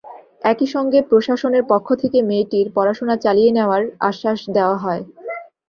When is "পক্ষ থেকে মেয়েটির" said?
1.71-2.67